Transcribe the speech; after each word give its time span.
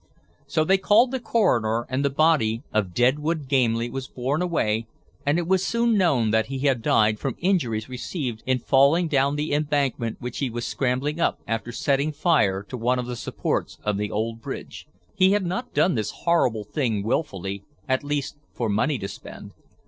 So 0.47 0.63
they 0.63 0.79
called 0.79 1.11
the 1.11 1.19
coroner 1.19 1.85
and 1.87 2.03
the 2.03 2.09
body 2.09 2.63
of 2.73 2.91
Deadwood 2.95 3.47
Gamely 3.47 3.87
was 3.91 4.07
borne 4.07 4.41
away 4.41 4.87
and 5.27 5.37
it 5.37 5.45
was 5.47 5.63
soon 5.63 5.95
known 5.95 6.31
that 6.31 6.47
he 6.47 6.57
had 6.61 6.81
died 6.81 7.19
from 7.19 7.35
injuries 7.37 7.87
received 7.87 8.41
in 8.47 8.57
falling 8.57 9.07
down 9.07 9.35
the 9.35 9.53
embankment 9.53 10.19
which 10.19 10.39
he 10.39 10.49
was 10.49 10.65
scrambling 10.65 11.19
up 11.19 11.39
after 11.47 11.71
setting 11.71 12.11
fire 12.11 12.63
to 12.63 12.77
one 12.77 12.97
of 12.97 13.05
the 13.05 13.15
supports 13.15 13.77
of 13.83 13.97
the 13.99 14.09
old 14.09 14.41
bridge. 14.41 14.87
He 15.13 15.33
had 15.33 15.45
not 15.45 15.71
done 15.71 15.93
this 15.93 16.09
horrible 16.25 16.63
thing 16.63 17.03
willfully, 17.03 17.63
at 17.87 18.03
least 18.03 18.37
not 18.37 18.57
for 18.57 18.69
money 18.69 18.97
to 18.97 19.07
spend. 19.07 19.51